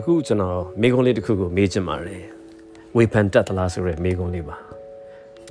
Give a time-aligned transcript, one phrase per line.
[0.00, 2.24] အခုကျွန်တော်မေးခွန်းလေးတစ်ခုကိုမေးချင်ပါတယ်
[2.96, 4.56] ဝေဖန်တတ်သလားဆိုတဲ့မေးခွန်းလေးပါ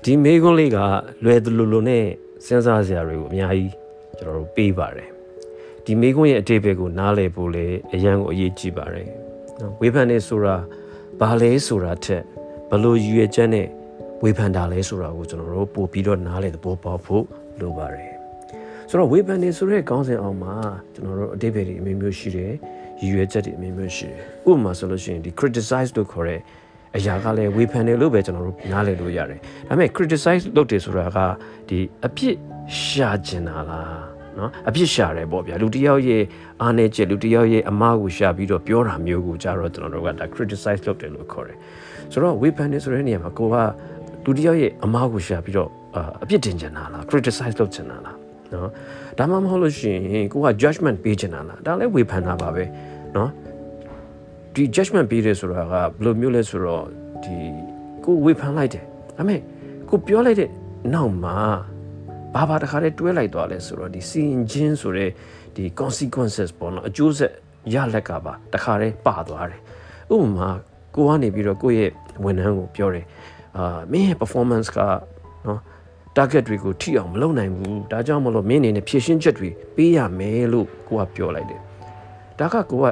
[0.03, 0.77] ဒီမေးခွန်းလေးက
[1.23, 2.05] လွယ်သလိုလိုနဲ့
[2.45, 3.73] စဉ်းစားစရာတွေကိုအများကြီး
[4.17, 5.09] ကျွန်တော်တို့ပေးပါတယ်
[5.85, 9.09] ဒီမေးခွန်းရဲ့အတိတ်ဘက်ကိုနားလည်ဖို့လည်းအရန်ကိုအရေးကြီးပါတယ်
[9.59, 10.55] နော်ဝေဖန်နေဆိုတာ
[11.19, 12.23] ဘာလဲဆိုတာထက်
[12.69, 13.67] ဘလို့ရည်ရွယ်ချက်နဲ့
[14.23, 17.23] ဝေဖန်တာလဲဆိုတာကိုကျွန်တော်တို့ပို့ပြီးတော့နားလည်သဘောပေါက်ဖို့
[17.59, 18.11] လိုပါတယ်
[18.89, 20.55] ဆိုတော့ဝေဖန်နေဆိုတဲ့ခေါင်းစဉ်အောင်မှာ
[20.93, 22.53] ကျွန်တော်တို့အတိတ်ဘက်တွေအမျိုးမျိုးရှိတယ်
[23.01, 26.39] ရည်ရွယ်ချက်တွေအမျိုးမျိုးရှိတယ်ဥပမာဆိုလို့ရှိရင်ဒီ criticize လို့ခေါ်တဲ့
[26.97, 31.17] အရာကလည်းဝေဖန်တယ်လို့ပဲကျွန်တော်တို့နားလည်လို့ရတယ်ဒါပေမဲ့ criticize လုပ်တယ်ဆိုတာက
[31.69, 32.35] ဒီအပြစ်
[32.83, 36.23] ရှာကျင်တာလားနော်အပြစ်ရှာတယ်ပေါ့ဗျာလူတစ်ယောက်ရဲ့
[36.61, 41.57] အားနည်းချက်လူတစ်ယောက်ရဲ့အမားကိုရှာပြီးတော့ပြောတာမျိုးကိုကြတော့ကျွန်တော်တို့ကဒါ criticize လုပ်တယ်လို့ခေါ်တယ်
[42.11, 43.55] ဆိုတော့ဝေဖန်တယ်ဆိုတဲ့နေရာမှာကိုက
[44.25, 45.69] လူတစ်ယောက်ရဲ့အမားကိုရှာပြီးတော့
[46.23, 48.69] အပြစ်တင်ချင်တာလား criticize လုပ်ချင်တာလား နော်
[49.17, 52.63] ဒါမှမဟုတ်လို့ရှိရင်ကိုက judgment ပေးချင်တာလားဒါလည်းဝေဖန်တာပါပဲ
[53.15, 53.29] နော်
[54.53, 56.85] ဒီ judgment ပေးတယ်ဆိုတာကဘယ်လိုမျိုးလဲဆိုတော့
[57.23, 57.35] ဒီ
[58.05, 58.83] ကိုဝေဖန်လိုက်တယ်
[59.17, 59.39] ဒါပေမဲ့
[59.89, 60.49] ကိုပြောလိုက်တဲ့
[60.93, 61.37] နောက်မှာ
[62.35, 65.09] ဘာဘာတခါတည်းတွဲလိုက်သွားလဲဆိုတော့ဒီစီရင်ချင်းဆိုတဲ့
[65.55, 67.33] ဒီ consequences ပေါ့နော်အကျိုးဆက်
[67.73, 69.61] ရလက်ကပါတခါတည်းပါသွားတယ်
[70.13, 70.49] ဥပမာ
[70.95, 71.91] ကိုကနေပြီးတော့ကိုယ့်ရဲ့
[72.23, 73.05] ဝန်ထမ်းကိုပြောတယ်
[73.57, 74.79] အာမင်းရဲ့ performance က
[75.45, 75.59] နော်
[76.15, 81.61] target တွေကိုထိအောင်မလုပ်နိုင်ဘူးဒါကြောင့်မလို့မင်းအနေနဲ့ဖြည့်ရှင်းချက်တွေပေးရမယ်လို့ကိုကပြောလိုက်တယ်
[82.39, 82.85] ဒါကကိုက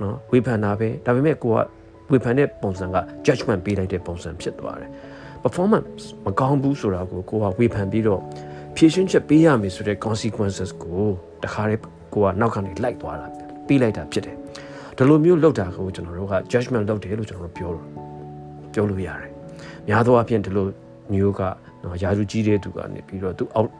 [0.00, 1.56] နော်ဝေဖန်တာပဲဒါပေမဲ့ကိုက
[2.10, 4.90] ဝေဖန်တဲ့ပုံစံက judgment ပေးလိုက်တဲ့ပုံစံဖြစ်သွားတယ်
[5.44, 8.20] performance မကောင်းဘူးဆိုတာကိုကိုကဝေဖန်ပြီးတော့
[8.76, 11.06] ဖြည့်ရှင်းချက်ပေးရမယ်ဆိုတဲ့ consequences ကို
[11.44, 11.80] တခါတည်း
[12.14, 13.26] ကိုကနောက်ကနေလိုက်သွားတာ
[13.66, 14.36] ပေးလိုက်တာဖြစ်တယ်
[14.96, 17.86] ဒီလိုမျိုးလုပ်တာကိုကျွန်တော်တို့က judgment လုပ်တယ်လို့ကျွန်တော်တို့ပြောလို့
[18.72, 19.30] ပြောလို့ရတယ်
[19.88, 20.66] များသောအားဖြင့်ဒီလို
[21.12, 21.40] မျိုးက
[21.82, 23.70] နော်ယာရုကြီးတဲ့သူကနေပြီးတော့သူအောက်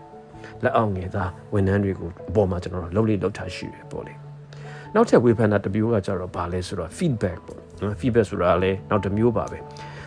[0.63, 4.15] လက်အောက်ငယ်သားဝန်ထမ်းတွေကိုအပေါ်မှာကျွန်တော်တို့လှုပ်လေလှုပ်ထားရှိတယ်ပေါ့လေ
[4.95, 9.59] နောက်ထပ်ဝေဖန်တာတစ်မျိုးကကြတော့ဘာလဲဆိုတော့ feedback ပေါ့နော် feedback ဆိုတာလည်းနောက်တစ်မျိုးပါပဲ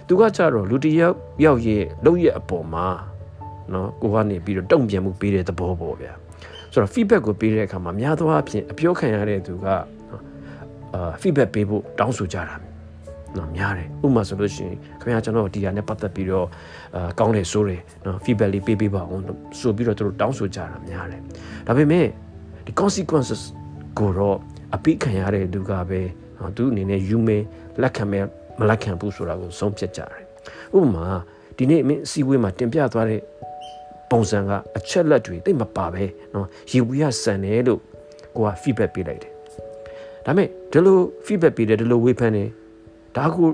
[0.08, 2.88] သူကကြတော့လူတစ်ယောက်ယောက်ရဲ့လုပ်ရဲ့အပေါ်မှာ
[3.74, 6.14] နော်ကိုကနေပြီးတော့တုံ့ပြန်မှုပေးတဲ့သဘောပေါ့ဗျာ
[6.72, 12.56] ဆိုတော့ feedback ကိုပေးတဲ့အခါမှာများသောအားဖြင့်အပြောခံရတဲ့သူကအာ feedback ပေးဖို့တောင်းဆိုကြတာ
[13.38, 16.48] နော်များတယ်ဥပမာဆိုလို့ရှိရင်ခင်ဗျာကျွန်တော်ဒီဟာနဲ့ပတ်သက်ပြီးတော့
[16.96, 19.24] အာကောင်းတယ်ဆိုတယ်နော် feedback လေးပေးပေးပါအောင်
[19.60, 21.22] ဆိုပြီးတော့သူတို့တောင်းဆိုကြတာများတယ်
[21.68, 22.06] ဒါပေမဲ့
[22.66, 23.42] ဒီ consequences
[24.00, 24.38] ကိုတော့
[24.76, 26.02] အပိခံရတဲ့လူကပဲ
[26.40, 27.38] နော်သူအနေနဲ့ယူမဲ
[27.82, 28.20] လက်ခံမဲ
[28.60, 30.24] မလက်ခံဘူးဆိုတာကိုဆုံးဖြတ်ကြတယ်
[30.78, 31.06] ဥပမာ
[31.58, 33.22] ဒီနေ့အမင်းအစည်းအဝေးမှာတင်ပြသွားတဲ့
[34.12, 36.04] ပုံစံကအချက်လက်တွေတိတ်မပါပဲ
[36.34, 37.80] နော်ရေဝီရဆန်တယ်လို့
[38.36, 39.32] ကိုက feedback ပေးလိုက်တယ်
[40.26, 42.50] ဒါပေမဲ့ဒီလို feedback ပေးတယ်ဒီလိုဝေဖန်တယ်
[43.18, 43.48] ဒါကို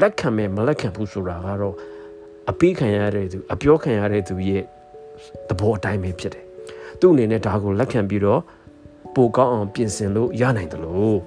[0.00, 1.74] လက်ခံမယ်မလက်ခံဘူးဆိုတာကတော့
[2.50, 4.62] အပိခံရတဲ့သူအပြောခံရတဲ့သူရဲ့
[5.48, 6.44] သဘောအတိုင်းပဲဖြစ်တယ်
[7.00, 8.40] သူ့အနေနဲ့ဒါကိုလက်ခံပြီးတော့
[9.14, 11.18] ပိုကောင်းအောင်ပြင်ဆင်လို့ရနိုင်တယ်လို့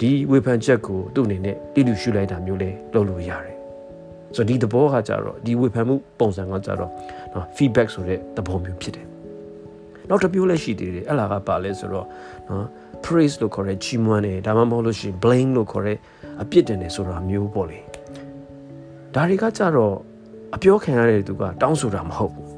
[0.00, 3.56] ဒီဝေဖန်ချက်ကိုသူ့အနေနဲ့တိတိရှုလိုက်တာမျိုးလဲလုပ်လို့ရတယ်
[4.34, 6.90] ဆိုတော့ဒီသဘောကကြတော့ဒီဝေဖန်မှုပုံစံကကြတော့
[7.32, 9.06] နော် feedback ဆိုတဲ့သဘောမျိုးဖြစ်တယ်
[10.08, 12.06] နောက်တစ်မျိုးလည်းရှိသေးတယ်အဲ့လာကပါလဲဆိုတော့
[12.48, 12.66] နော်
[13.05, 15.97] praise လို့ခေါ်တဲ့ချီးမွမ်းတယ်ဒါမှမဟုတ်လို့ရှိရင် blame လို့ခေါ်တဲ့
[16.41, 17.79] အပြစ်တင်တယ်ဆိုတာမျိုးပေါ့လေ
[19.13, 19.95] ဒါတွေကကြတော့
[20.55, 22.49] အပြောခံရတဲ့သူကတောင်းဆိုတာမဟုတ်ဘူး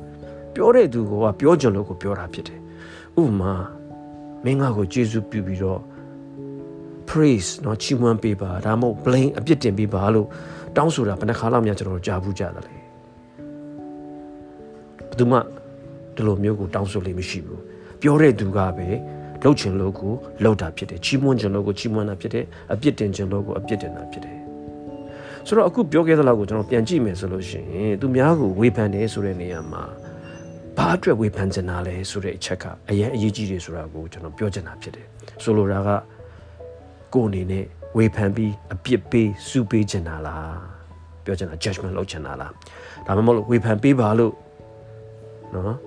[0.56, 2.60] ပြောတဲ့သူကပြောကြလို့ကိုပြောတာဖြစ်တယ်
[3.22, 3.54] ဥပမာ
[4.44, 5.82] မင်းငါကိုကျေးဇူးပြုပြီးတော့
[7.10, 10.28] praise เนาะချီးမွမ်းပေးပါဒါမှမဟုတ် blame အပြစ်တင်ပေးပါလို့
[10.78, 12.82] တောင်းဆိုတာဘယ်နှခါလောက်များကျွန်တော်တို့ကြားဘူးကြတယ်လေဘယ်
[15.18, 15.38] သူမှ
[16.16, 17.62] ဒီလိုမျိုးကိုတောင်းဆိုလို့မရှိဘူး
[18.02, 18.88] ပြောတဲ့သူကပဲ
[19.45, 20.13] လှုပ်ချင်လို့ကို
[20.43, 24.39] လှုပ်တာဖြစ်တယ်ချီးမွမ်းချင်လို့ကိုချီးမွမ်းတာဖြစ်တယ်အပြစ်တင်ချင်လို့ကိုအပြစ်တင်တာဖြစ်တယ်
[25.47, 29.83] ဆိုတော့အခုပြောခဲ့သလောက်ကိုကျွန်တော်ပြန်ကြည့်မယ်ဆိုလို့ရှိရင်သူများကိုဝေဖန်တယ်ဆိုတဲ့နေရာမှာ
[30.77, 35.07] ဘာအတွက်ဝေဖန်ချင်တာလဲဆိုတဲ့အချက်ကအရင်အရေးကြီးတယ်ဆိုတာကိုကျွန်တော်ပြောချင်တာဖြစ်တယ်
[35.43, 35.89] ဆိုလိုတာက
[37.15, 37.65] ကိုယ်အနေနဲ့
[37.97, 40.59] ဝေဖန်ပြီးအပြစ်ပေးစူပေးချင်တာလား
[41.25, 42.53] ပြောချင်တာ judgment လုပ်ချင်တာလား
[43.07, 44.33] ဒါမှမဟုတ်ဝေဖန်ပေးပါလို့
[45.55, 45.79] နော်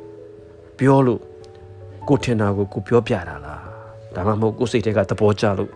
[0.80, 1.22] ပြောလို့
[2.09, 3.61] ကိုထင်တာကိုကိုပြောပြတာလား
[4.15, 5.71] ဒါမှမဟုတ်ကိုစိတ်ထဲကသဘောကျလို့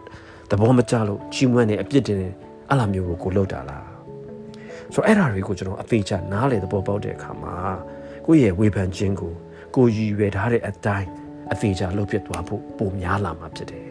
[0.50, 2.28] သဘောမကျလို့ချီးမွမ်းနေအပြစ်တင်နေ
[2.68, 3.86] အဲ့လိုမျိုးကိုကိုလုပ်တာလား
[4.94, 7.54] ဆိုတော့အဲ့ဒါတွေကိုကျွန်တော်အသေးချာနားလေသဘောပေါက်တဲ့အခါမှာ
[8.26, 9.32] ကိုယ့်ရဲ့ဝေဖန်ခြင်းကို
[9.74, 11.08] ကိုရည်ရွယ်ထားတဲ့အတိုင်း
[11.52, 13.84] အသေးချာလုပ်ဖြစ်သွားဖို့ပုံများလာမှာဖြစ်တယ်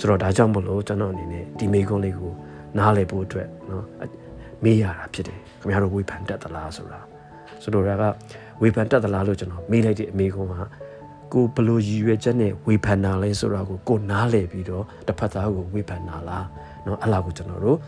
[0.00, 2.32] ဆိုတော့ဒါကြောင့်မလို့ကျွန်တော်အနေနဲ့ဒီမိကုံးလေးကို
[2.78, 3.84] နားလည်ဖို့အတွက်เนาะ
[4.64, 7.00] မေးရတာဖြစ်တယ်ခင်ဗျားတို့ဝေဖန်တတ်သလားဆိုတာ
[7.62, 8.04] ဆိုတော့ဒါက
[8.62, 10.54] ဝေဖန်တတ်သလားလို့ကျွန်တော်မေးလိုက်တဲ့အမေကုံးက
[11.32, 16.46] ကိုဘလို့ရည်ရွယ်ချက်နဲ့ဝေဖန်တာလဲဆိုတာကိုကိုနားလည်ပြီးတော့တစ်ဖက်သားကိုဝေဖန်တာလား
[16.84, 17.78] เนาะအဲ့လာကိုကျွန်တော်တို့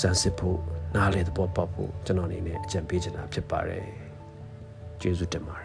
[0.00, 0.58] စမ်းစစ်ဖို့
[0.96, 3.86] နားလည်သဘောပေါက်ဖို့ကျွန်တော်အနေနဲ့အကြံပေးချင်တာဖြစ်ပါတယ်
[5.00, 5.63] ကျေးဇူးတင်ပါတယ်